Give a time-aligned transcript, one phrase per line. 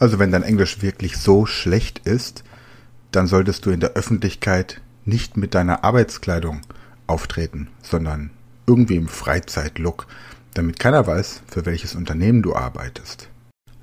[0.00, 2.42] Also wenn dein Englisch wirklich so schlecht ist,
[3.12, 6.62] dann solltest du in der Öffentlichkeit nicht mit deiner Arbeitskleidung
[7.06, 8.30] auftreten, sondern
[8.66, 10.06] irgendwie im Freizeitlook,
[10.54, 13.28] damit keiner weiß, für welches Unternehmen du arbeitest.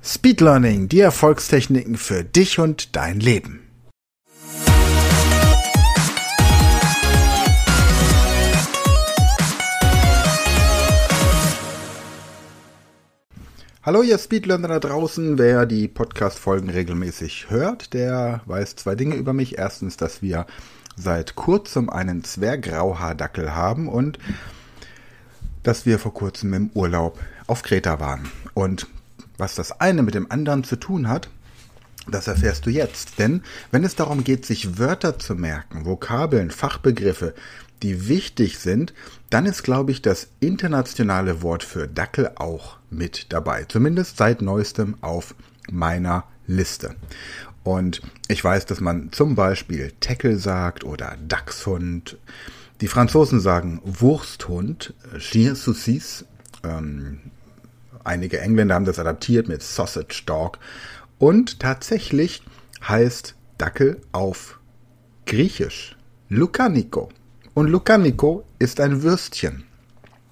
[0.02, 3.60] Speed Learning, die Erfolgstechniken für dich und dein Leben.
[13.88, 19.32] Hallo ihr Speedlearner da draußen, wer die Podcast-Folgen regelmäßig hört, der weiß zwei Dinge über
[19.32, 19.56] mich.
[19.56, 20.44] Erstens, dass wir
[20.94, 24.18] seit kurzem einen Zwerggrauhaardackel haben und
[25.62, 28.28] dass wir vor kurzem im Urlaub auf Kreta waren.
[28.52, 28.86] Und
[29.38, 31.30] was das eine mit dem anderen zu tun hat,
[32.10, 33.18] das erfährst du jetzt.
[33.18, 37.34] Denn wenn es darum geht, sich Wörter zu merken, Vokabeln, Fachbegriffe,
[37.82, 38.92] die wichtig sind,
[39.30, 43.64] dann ist, glaube ich, das internationale Wort für Dackel auch mit dabei.
[43.64, 45.34] Zumindest seit neuestem auf
[45.70, 46.94] meiner Liste.
[47.62, 52.16] Und ich weiß, dass man zum Beispiel Tackle sagt oder Dachshund.
[52.80, 56.24] Die Franzosen sagen Wursthund, Chien Saucisse.
[56.64, 57.20] Ähm,
[58.04, 60.58] einige Engländer haben das adaptiert mit Sausage Dog.
[61.18, 62.42] Und tatsächlich
[62.86, 64.60] heißt Dackel auf
[65.26, 65.96] Griechisch
[66.30, 67.10] Lukaniko.
[67.58, 69.64] Und Lukaniko ist ein Würstchen.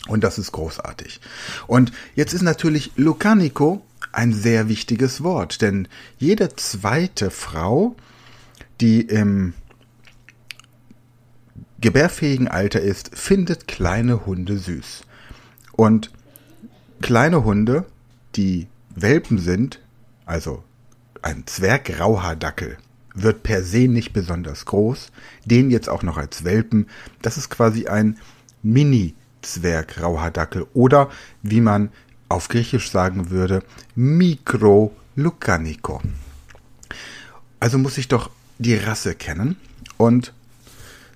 [0.07, 1.21] Und das ist großartig.
[1.67, 7.97] Und jetzt ist natürlich Lukaniko ein sehr wichtiges Wort, denn jede zweite Frau,
[8.81, 9.55] die im
[11.81, 15.03] gebärfähigen Alter ist, findet kleine Hunde süß.
[15.73, 16.13] Und
[17.03, 17.87] kleine Hunde,
[18.37, 19.81] die Welpen sind,
[20.27, 20.63] also
[21.23, 22.79] ein Zwerggrauhaardackel,
[23.17, 25.11] wird per se nicht besonders groß.
[25.45, 26.87] Den jetzt auch noch als Welpen.
[27.23, 28.19] Das ist quasi ein
[28.63, 31.11] Mini-Zwerg-Rauhaardackel oder
[31.43, 31.91] wie man
[32.29, 33.63] auf Griechisch sagen würde,
[33.95, 36.03] Mikro Lukaniko.
[37.61, 39.57] Also muss ich doch die Rasse kennen
[39.97, 40.33] und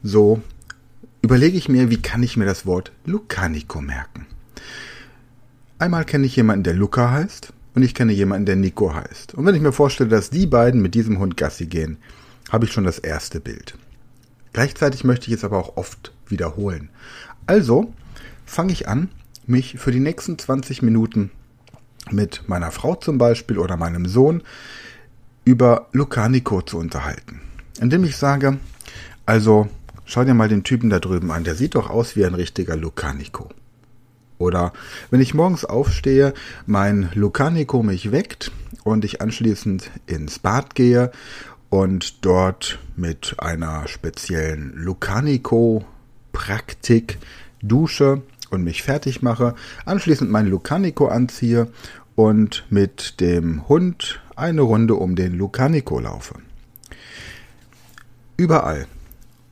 [0.02, 0.40] so
[1.22, 4.26] überlege ich mir, wie kann ich mir das Wort Lukaniko merken.
[5.78, 9.34] Einmal kenne ich jemanden, der Luca heißt, und ich kenne jemanden, der Nico heißt.
[9.34, 11.98] Und wenn ich mir vorstelle, dass die beiden mit diesem Hund Gassi gehen,
[12.50, 13.76] habe ich schon das erste Bild.
[14.52, 16.90] Gleichzeitig möchte ich es aber auch oft wiederholen.
[17.46, 17.92] Also
[18.44, 19.08] fange ich an,
[19.46, 21.30] mich für die nächsten 20 Minuten
[22.10, 24.42] mit meiner Frau zum Beispiel oder meinem Sohn
[25.44, 27.40] über Lucanico zu unterhalten.
[27.80, 28.58] Indem ich sage,
[29.26, 29.68] also
[30.04, 32.76] schau dir mal den Typen da drüben an, der sieht doch aus wie ein richtiger
[32.76, 33.48] Lucanico.
[34.40, 34.72] Oder
[35.10, 36.32] wenn ich morgens aufstehe,
[36.64, 38.50] mein Lucanico mich weckt
[38.84, 41.12] und ich anschließend ins Bad gehe
[41.68, 47.18] und dort mit einer speziellen Lucanico-Praktik
[47.60, 51.70] dusche und mich fertig mache, anschließend mein Lucanico anziehe
[52.14, 56.36] und mit dem Hund eine Runde um den Lucanico laufe.
[58.38, 58.86] Überall,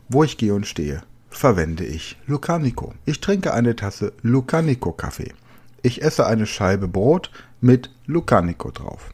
[0.09, 1.03] wo ich gehe und stehe,
[1.39, 2.95] verwende ich Lucanico.
[3.07, 5.33] Ich trinke eine Tasse Lucanico Kaffee.
[5.83, 9.11] Ich esse eine Scheibe Brot mit Lucanico drauf.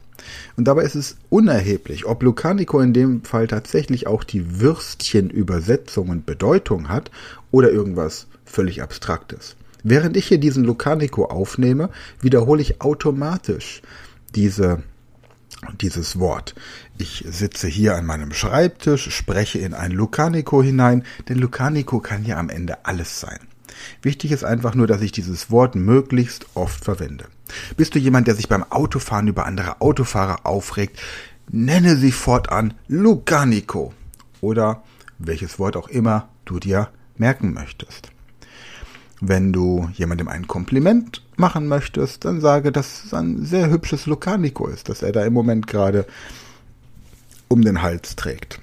[0.57, 6.25] Und dabei ist es unerheblich, ob Lucanico in dem Fall tatsächlich auch die Würstchenübersetzung und
[6.25, 7.11] Bedeutung hat
[7.51, 9.55] oder irgendwas völlig Abstraktes.
[9.83, 11.91] Während ich hier diesen Lucanico aufnehme,
[12.21, 13.83] wiederhole ich automatisch
[14.33, 14.81] diese
[15.81, 16.55] dieses Wort.
[16.97, 22.37] Ich sitze hier an meinem Schreibtisch, spreche in ein Lucanico hinein, denn Lucanico kann ja
[22.37, 23.39] am Ende alles sein.
[24.01, 27.25] Wichtig ist einfach nur, dass ich dieses Wort möglichst oft verwende.
[27.75, 30.99] Bist du jemand, der sich beim Autofahren über andere Autofahrer aufregt,
[31.51, 33.93] nenne sie fortan Lucanico
[34.39, 34.83] oder
[35.19, 38.09] welches Wort auch immer du dir merken möchtest.
[39.19, 44.67] Wenn du jemandem ein Kompliment machen möchtest, dann sage, dass es ein sehr hübsches Lucanico
[44.67, 46.05] ist, dass er da im Moment gerade
[47.47, 48.59] um den Hals trägt.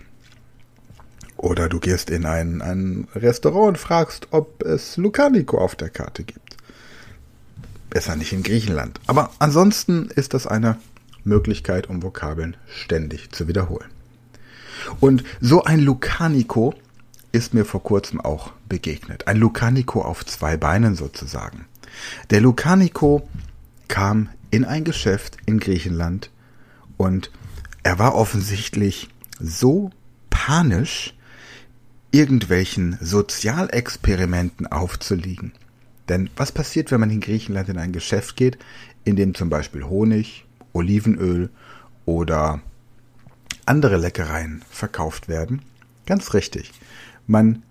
[1.36, 6.22] Oder du gehst in ein, ein Restaurant und fragst, ob es Lucanico auf der Karte
[6.22, 6.56] gibt.
[7.90, 9.00] Besser nicht in Griechenland.
[9.06, 10.78] Aber ansonsten ist das eine
[11.24, 13.90] Möglichkeit, um Vokabeln ständig zu wiederholen.
[15.00, 16.74] Und so ein Lucanico
[17.32, 19.26] ist mir vor kurzem auch begegnet.
[19.26, 21.66] Ein Lucanico auf zwei Beinen sozusagen.
[22.30, 23.28] Der Lucanico
[23.88, 26.30] kam in ein Geschäft in Griechenland
[26.96, 27.30] und
[27.82, 29.08] er war offensichtlich
[29.40, 29.90] so
[30.30, 31.14] panisch,
[32.10, 35.52] irgendwelchen Sozialexperimenten aufzuliegen.
[36.08, 38.58] Denn was passiert, wenn man in Griechenland in ein Geschäft geht,
[39.04, 41.50] in dem zum Beispiel Honig, Olivenöl
[42.04, 42.60] oder
[43.66, 45.62] andere Leckereien verkauft werden?
[46.06, 46.72] Ganz richtig.
[47.26, 47.62] Man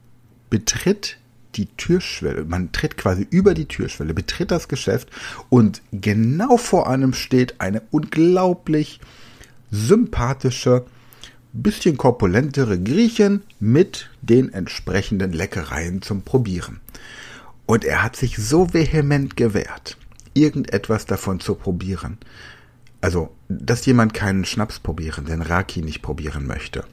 [0.49, 1.17] betritt
[1.55, 5.09] die Türschwelle, man tritt quasi über die Türschwelle, betritt das Geschäft
[5.49, 9.01] und genau vor einem steht eine unglaublich
[9.71, 10.85] sympathische,
[11.53, 16.79] bisschen korpulentere Griechen mit den entsprechenden Leckereien zum Probieren.
[17.65, 19.97] Und er hat sich so vehement gewehrt,
[20.33, 22.17] irgendetwas davon zu probieren.
[22.99, 26.85] Also, dass jemand keinen Schnaps probieren, den Raki nicht probieren möchte,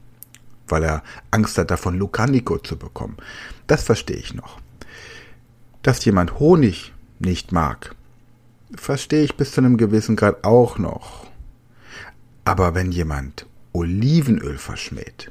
[0.67, 3.17] weil er Angst hat davon, Lucaniko zu bekommen.
[3.67, 4.59] Das verstehe ich noch.
[5.83, 7.95] Dass jemand Honig nicht mag,
[8.75, 11.28] verstehe ich bis zu einem gewissen Grad auch noch.
[12.49, 15.31] Aber wenn jemand Olivenöl verschmäht,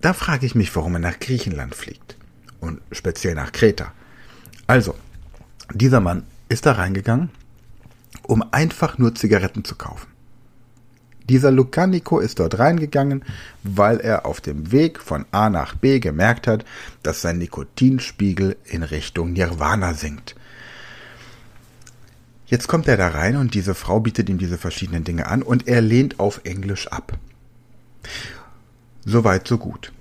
[0.00, 2.16] da frage ich mich, warum er nach Griechenland fliegt.
[2.58, 3.92] Und speziell nach Kreta.
[4.66, 4.96] Also,
[5.72, 7.30] dieser Mann ist da reingegangen,
[8.22, 10.08] um einfach nur Zigaretten zu kaufen.
[11.28, 13.24] Dieser Lucanico ist dort reingegangen,
[13.62, 16.64] weil er auf dem Weg von A nach B gemerkt hat,
[17.04, 20.34] dass sein Nikotinspiegel in Richtung Nirvana sinkt.
[22.46, 25.66] Jetzt kommt er da rein und diese Frau bietet ihm diese verschiedenen Dinge an und
[25.66, 27.18] er lehnt auf Englisch ab.
[29.04, 29.92] Soweit, so gut.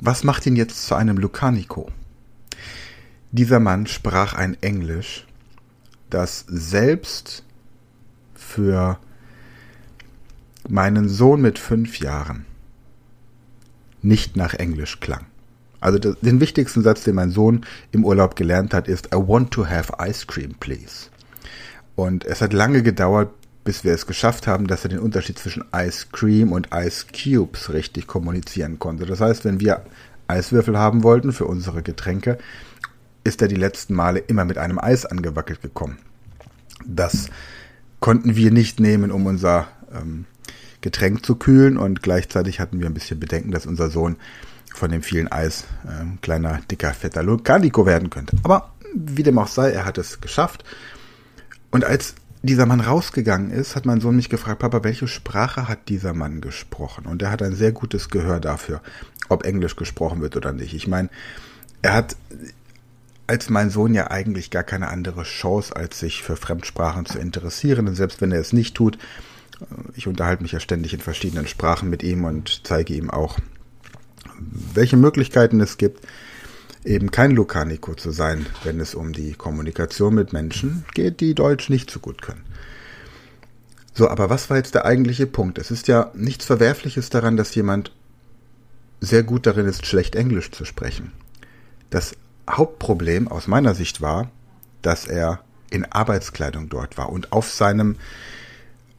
[0.00, 1.90] Was macht ihn jetzt zu einem Lucanico?
[3.32, 5.26] Dieser Mann sprach ein Englisch,
[6.08, 7.44] das selbst
[8.34, 8.98] für
[10.68, 12.46] meinen Sohn mit fünf Jahren
[14.02, 15.26] nicht nach Englisch klang.
[15.80, 19.66] Also den wichtigsten Satz, den mein Sohn im Urlaub gelernt hat, ist I want to
[19.66, 21.08] have ice cream, please.
[21.96, 23.30] Und es hat lange gedauert,
[23.64, 27.72] bis wir es geschafft haben, dass er den Unterschied zwischen Ice Cream und Ice Cubes
[27.72, 29.06] richtig kommunizieren konnte.
[29.06, 29.84] Das heißt, wenn wir
[30.28, 32.38] Eiswürfel haben wollten für unsere Getränke,
[33.24, 35.98] ist er die letzten Male immer mit einem Eis angewackelt gekommen.
[36.86, 37.28] Das
[38.00, 40.24] konnten wir nicht nehmen, um unser ähm,
[40.80, 44.16] Getränk zu kühlen und gleichzeitig hatten wir ein bisschen Bedenken, dass unser Sohn
[44.74, 48.36] von dem vielen Eis äh, ein kleiner, dicker, fetter Lucanico werden könnte.
[48.42, 50.64] Aber wie dem auch sei, er hat es geschafft.
[51.70, 55.88] Und als dieser Mann rausgegangen ist, hat mein Sohn mich gefragt, Papa, welche Sprache hat
[55.88, 57.06] dieser Mann gesprochen?
[57.06, 58.80] Und er hat ein sehr gutes Gehör dafür,
[59.28, 60.74] ob Englisch gesprochen wird oder nicht.
[60.74, 61.10] Ich meine,
[61.82, 62.16] er hat
[63.26, 67.86] als mein Sohn ja eigentlich gar keine andere Chance, als sich für Fremdsprachen zu interessieren.
[67.86, 68.96] Und selbst wenn er es nicht tut,
[69.60, 69.64] äh,
[69.94, 73.38] ich unterhalte mich ja ständig in verschiedenen Sprachen mit ihm und zeige ihm auch,
[74.74, 76.04] welche Möglichkeiten es gibt,
[76.84, 81.68] eben kein Lucanico zu sein, wenn es um die Kommunikation mit Menschen geht, die Deutsch
[81.68, 82.44] nicht so gut können.
[83.92, 85.58] So, aber was war jetzt der eigentliche Punkt?
[85.58, 87.92] Es ist ja nichts Verwerfliches daran, dass jemand
[89.00, 91.12] sehr gut darin ist, schlecht Englisch zu sprechen.
[91.90, 92.14] Das
[92.48, 94.30] Hauptproblem aus meiner Sicht war,
[94.82, 95.40] dass er
[95.70, 97.96] in Arbeitskleidung dort war und auf seinem,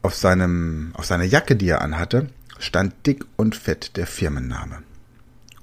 [0.02, 4.82] auf seinem, auf seiner Jacke, die er anhatte, stand dick und fett der Firmenname.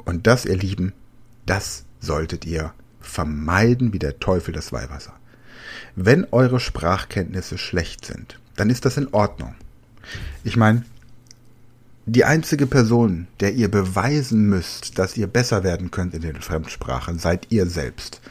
[0.05, 0.93] Und das, ihr Lieben,
[1.45, 5.13] das solltet ihr vermeiden wie der Teufel das Weihwasser.
[5.95, 9.55] Wenn eure Sprachkenntnisse schlecht sind, dann ist das in Ordnung.
[10.43, 10.83] Ich meine,
[12.05, 17.19] die einzige Person, der ihr beweisen müsst, dass ihr besser werden könnt in den Fremdsprachen,
[17.19, 18.21] seid ihr selbst.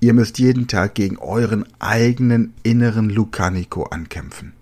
[0.00, 4.52] Ihr müsst jeden Tag gegen euren eigenen inneren Lucanico ankämpfen.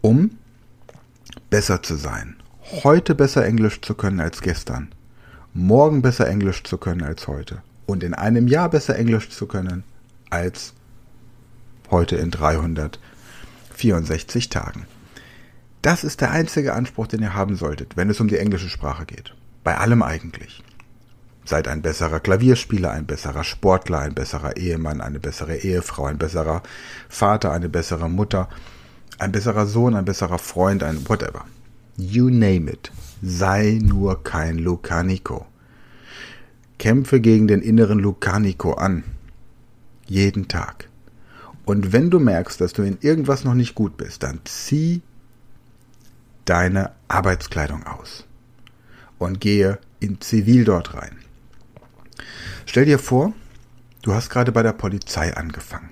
[0.00, 0.32] Um
[1.50, 2.36] besser zu sein.
[2.82, 4.88] Heute besser Englisch zu können als gestern
[5.54, 9.84] morgen besser Englisch zu können als heute und in einem Jahr besser Englisch zu können
[10.28, 10.74] als
[11.90, 14.86] heute in 364 Tagen.
[15.80, 19.06] Das ist der einzige Anspruch, den ihr haben solltet, wenn es um die englische Sprache
[19.06, 19.32] geht.
[19.62, 20.64] Bei allem eigentlich.
[21.44, 26.62] Seid ein besserer Klavierspieler, ein besserer Sportler, ein besserer Ehemann, eine bessere Ehefrau, ein besserer
[27.08, 28.48] Vater, eine bessere Mutter,
[29.18, 31.44] ein besserer Sohn, ein besserer Freund, ein whatever.
[31.96, 32.90] You name it.
[33.26, 35.46] Sei nur kein Lucanico.
[36.78, 39.02] Kämpfe gegen den inneren Lucanico an.
[40.06, 40.90] Jeden Tag.
[41.64, 45.00] Und wenn du merkst, dass du in irgendwas noch nicht gut bist, dann zieh
[46.44, 48.26] deine Arbeitskleidung aus
[49.16, 51.16] und gehe in Zivil dort rein.
[52.66, 53.32] Stell dir vor,
[54.02, 55.88] du hast gerade bei der Polizei angefangen.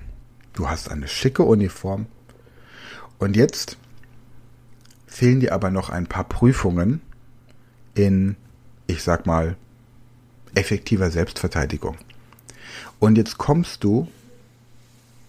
[0.52, 2.04] Du hast eine schicke Uniform
[3.16, 3.78] und jetzt
[5.06, 7.00] fehlen dir aber noch ein paar Prüfungen,
[7.94, 8.36] in,
[8.86, 9.56] ich sag mal,
[10.54, 11.96] effektiver Selbstverteidigung.
[12.98, 14.08] Und jetzt kommst du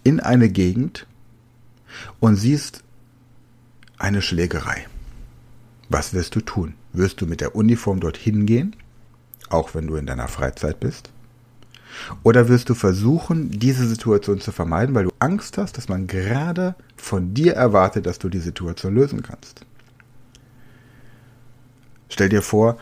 [0.02, 1.06] in eine Gegend
[2.20, 2.82] und siehst
[3.98, 4.86] eine Schlägerei.
[5.88, 6.74] Was wirst du tun?
[6.92, 8.76] Wirst du mit der Uniform dorthin gehen,
[9.48, 11.10] auch wenn du in deiner Freizeit bist?
[12.22, 16.74] Oder wirst du versuchen, diese Situation zu vermeiden, weil du Angst hast, dass man gerade
[16.96, 19.64] von dir erwartet, dass du die Situation lösen kannst?
[22.14, 22.78] Stell dir vor,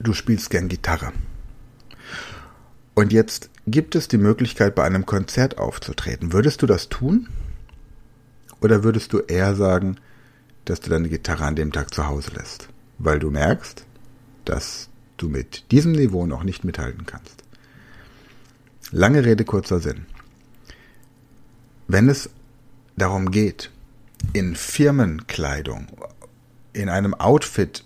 [0.00, 1.12] du spielst gern Gitarre.
[2.94, 6.32] Und jetzt gibt es die Möglichkeit, bei einem Konzert aufzutreten.
[6.32, 7.28] Würdest du das tun?
[8.60, 9.98] Oder würdest du eher sagen,
[10.64, 13.84] dass du deine Gitarre an dem Tag zu Hause lässt, weil du merkst,
[14.44, 17.44] dass du mit diesem Niveau noch nicht mithalten kannst.
[18.90, 20.06] Lange Rede, kurzer Sinn.
[21.86, 22.30] Wenn es
[22.96, 23.70] darum geht,
[24.32, 25.86] in Firmenkleidung,
[26.72, 27.84] in einem Outfit,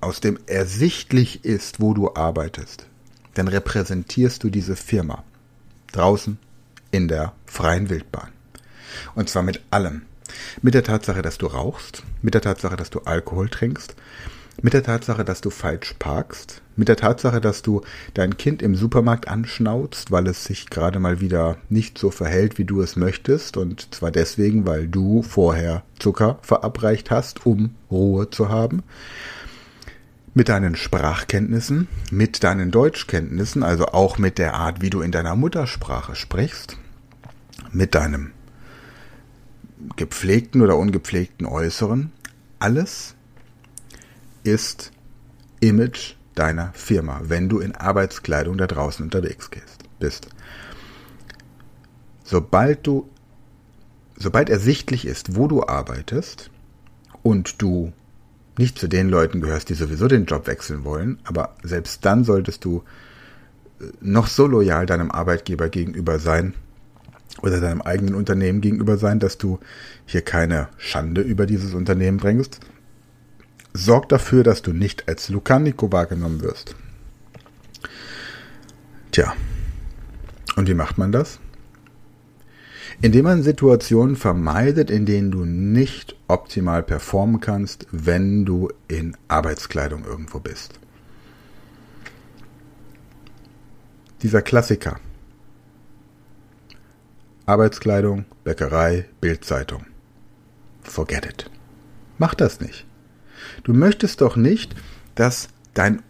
[0.00, 2.86] aus dem ersichtlich ist, wo du arbeitest,
[3.34, 5.24] dann repräsentierst du diese Firma
[5.92, 6.38] draußen
[6.90, 8.30] in der freien Wildbahn.
[9.14, 10.02] Und zwar mit allem.
[10.60, 13.94] Mit der Tatsache, dass du rauchst, mit der Tatsache, dass du Alkohol trinkst,
[14.60, 17.82] mit der Tatsache, dass du falsch parkst, mit der Tatsache, dass du
[18.14, 22.64] dein Kind im Supermarkt anschnauzt, weil es sich gerade mal wieder nicht so verhält, wie
[22.64, 28.48] du es möchtest, und zwar deswegen, weil du vorher Zucker verabreicht hast, um Ruhe zu
[28.48, 28.82] haben,
[30.38, 35.34] mit deinen Sprachkenntnissen, mit deinen Deutschkenntnissen, also auch mit der Art, wie du in deiner
[35.34, 36.76] Muttersprache sprichst,
[37.72, 38.30] mit deinem
[39.96, 42.12] gepflegten oder ungepflegten Äußeren,
[42.60, 43.16] alles
[44.44, 44.92] ist
[45.58, 49.50] Image deiner Firma, wenn du in Arbeitskleidung da draußen unterwegs
[49.98, 50.28] bist.
[52.22, 53.10] Sobald du,
[54.16, 56.52] sobald ersichtlich ist, wo du arbeitest
[57.24, 57.92] und du
[58.58, 62.64] nicht zu den Leuten gehörst, die sowieso den Job wechseln wollen, aber selbst dann solltest
[62.64, 62.82] du
[63.80, 66.54] äh, noch so loyal deinem Arbeitgeber gegenüber sein
[67.42, 69.58] oder deinem eigenen Unternehmen gegenüber sein, dass du
[70.06, 72.60] hier keine Schande über dieses Unternehmen bringst,
[73.72, 76.74] sorgt dafür, dass du nicht als Lukaniko wahrgenommen wirst.
[79.12, 79.32] Tja,
[80.56, 81.38] und wie macht man das?
[83.00, 90.04] Indem man Situationen vermeidet, in denen du nicht optimal performen kannst, wenn du in Arbeitskleidung
[90.04, 90.80] irgendwo bist.
[94.22, 94.98] Dieser Klassiker.
[97.46, 99.86] Arbeitskleidung, Bäckerei, Bildzeitung.
[100.82, 101.50] Forget it.
[102.18, 102.84] Mach das nicht.
[103.62, 104.74] Du möchtest doch nicht,
[105.14, 106.02] dass dein,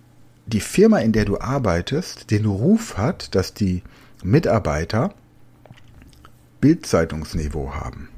[0.46, 3.82] die Firma, in der du arbeitest, den Ruf hat, dass die
[4.24, 5.14] Mitarbeiter
[6.60, 8.08] Bildzeitungsniveau haben.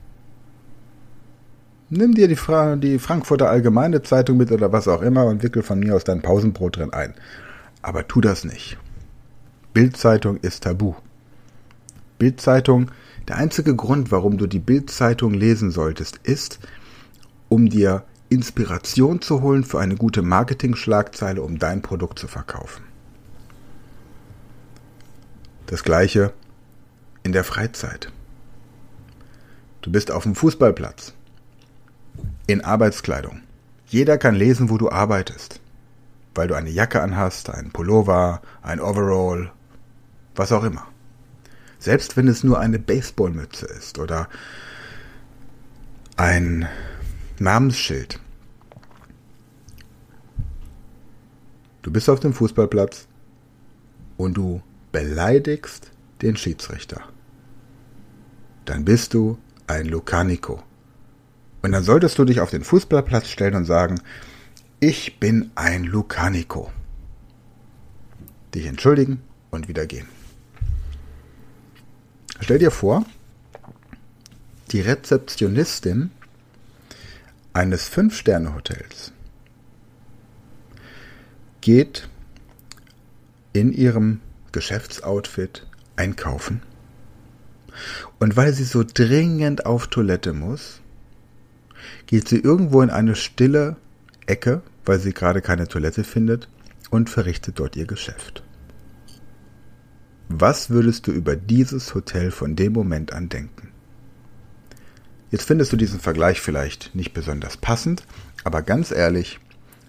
[1.89, 5.63] Nimm dir die, Fra die Frankfurter Allgemeine Zeitung mit oder was auch immer und wickel
[5.63, 7.15] von mir aus dein Pausenbrot drin ein.
[7.83, 8.79] Aber tu das nicht.
[9.73, 10.95] Bildzeitung ist tabu.
[12.19, 12.91] Bildzeitung,
[13.29, 16.61] der einzige Grund, warum du die Bildzeitung lesen solltest, ist,
[17.49, 22.85] um dir Inspiration zu holen für eine gute Marketing-Schlagzeile, um dein Produkt zu verkaufen.
[25.67, 26.33] Das gleiche
[27.23, 28.13] in der Freizeit.
[29.83, 31.15] Du bist auf dem Fußballplatz.
[32.47, 33.43] In Arbeitskleidung.
[33.87, 35.61] Jeder kann lesen, wo du arbeitest.
[36.35, 39.53] Weil du eine Jacke anhast, ein Pullover, ein Overall,
[40.35, 40.87] was auch immer.
[41.79, 44.29] Selbst wenn es nur eine Baseballmütze ist oder
[46.17, 46.69] ein
[47.39, 48.21] Namensschild.
[51.83, 53.09] Du bist auf dem Fußballplatz
[54.19, 54.61] und du
[54.93, 57.01] beleidigst den Schiedsrichter.
[58.67, 59.39] Dann bist du
[59.71, 60.63] ein Lukaniko.
[61.63, 64.01] Und dann solltest du dich auf den Fußballplatz stellen und sagen,
[64.81, 66.73] ich bin ein Lukaniko.
[68.55, 70.09] Dich entschuldigen und wieder gehen.
[72.41, 73.05] Stell dir vor,
[74.71, 76.11] die Rezeptionistin
[77.53, 79.13] eines Fünf-Sterne-Hotels
[81.61, 82.09] geht
[83.53, 84.21] in ihrem
[84.53, 86.63] Geschäftsoutfit einkaufen.
[88.19, 90.81] Und weil sie so dringend auf Toilette muss,
[92.07, 93.77] geht sie irgendwo in eine stille
[94.27, 96.49] Ecke, weil sie gerade keine Toilette findet,
[96.91, 98.43] und verrichtet dort ihr Geschäft.
[100.29, 103.69] Was würdest du über dieses Hotel von dem Moment an denken?
[105.31, 108.05] Jetzt findest du diesen Vergleich vielleicht nicht besonders passend,
[108.43, 109.39] aber ganz ehrlich,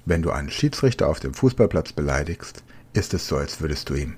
[0.05, 4.15] wenn du einen Schiedsrichter auf dem Fußballplatz beleidigst, ist es so, als würdest du ihm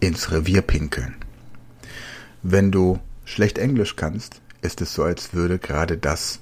[0.00, 1.14] ins Revier pinkeln.
[2.42, 6.40] Wenn du schlecht Englisch kannst, ist es so, als würde gerade das,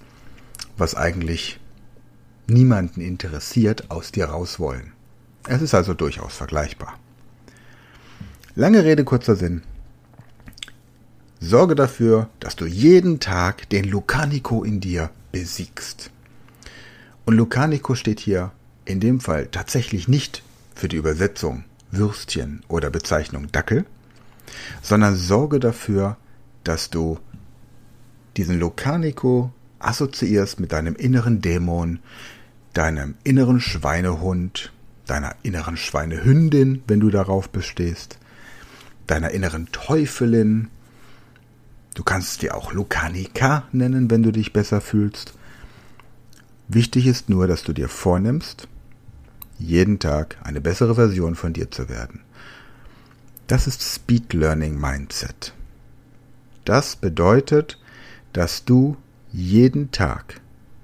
[0.76, 1.58] was eigentlich
[2.46, 4.92] niemanden interessiert, aus dir raus wollen.
[5.48, 6.98] Es ist also durchaus vergleichbar.
[8.54, 9.62] Lange Rede, kurzer Sinn.
[11.40, 16.10] Sorge dafür, dass du jeden Tag den Lukaniko in dir besiegst.
[17.24, 18.52] Und Lukaniko steht hier
[18.84, 20.42] in dem Fall tatsächlich nicht
[20.74, 23.84] für die Übersetzung Würstchen oder Bezeichnung Dackel,
[24.82, 26.16] sondern sorge dafür,
[26.64, 27.18] dass du
[28.36, 32.00] diesen Lukaniko assoziierst mit deinem inneren Dämon,
[32.72, 34.72] deinem inneren Schweinehund,
[35.06, 38.18] deiner inneren Schweinehündin, wenn du darauf bestehst,
[39.06, 40.68] deiner inneren Teufelin,
[41.98, 45.34] Du kannst dir auch Lukanika nennen, wenn du dich besser fühlst.
[46.68, 48.68] Wichtig ist nur, dass du dir vornimmst,
[49.58, 52.20] jeden Tag eine bessere Version von dir zu werden.
[53.48, 55.54] Das ist Speed Learning Mindset.
[56.66, 57.78] Das bedeutet,
[58.34, 58.98] dass du
[59.32, 60.42] jeden Tag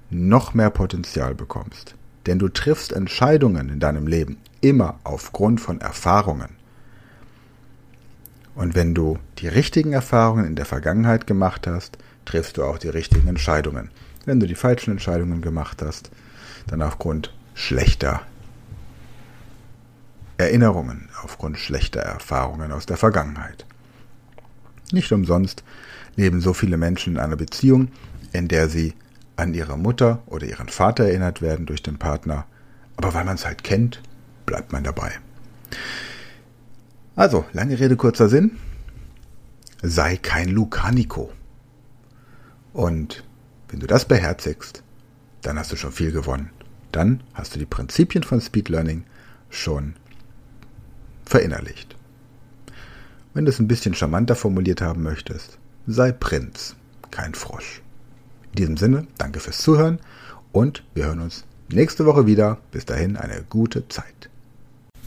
[0.09, 1.93] noch mehr Potenzial bekommst.
[2.25, 6.49] Denn du triffst Entscheidungen in deinem Leben immer aufgrund von Erfahrungen.
[8.55, 12.89] Und wenn du die richtigen Erfahrungen in der Vergangenheit gemacht hast, triffst du auch die
[12.89, 13.91] richtigen Entscheidungen.
[14.25, 16.09] Wenn du die falschen Entscheidungen gemacht hast,
[16.65, 18.23] dann aufgrund schlechter
[20.37, 23.65] Erinnerungen, aufgrund schlechter Erfahrungen aus der Vergangenheit.
[24.91, 25.63] Nicht umsonst
[26.15, 27.89] leben so viele Menschen in einer Beziehung,
[28.33, 28.93] in der sie
[29.35, 32.45] an ihre Mutter oder ihren Vater erinnert werden durch den Partner,
[32.97, 34.01] aber weil man es halt kennt,
[34.45, 35.11] bleibt man dabei.
[37.15, 38.57] Also, lange Rede, kurzer Sinn.
[39.81, 41.31] Sei kein Lukaniko.
[42.73, 43.23] Und
[43.69, 44.83] wenn du das beherzigst,
[45.41, 46.49] dann hast du schon viel gewonnen.
[46.91, 49.03] Dann hast du die Prinzipien von Speed Learning
[49.49, 49.95] schon
[51.25, 51.95] verinnerlicht.
[53.33, 56.75] Wenn du es ein bisschen charmanter formuliert haben möchtest, sei Prinz,
[57.11, 57.81] kein Frosch.
[58.51, 59.99] In diesem Sinne, danke fürs Zuhören
[60.51, 62.59] und wir hören uns nächste Woche wieder.
[62.71, 64.29] Bis dahin eine gute Zeit.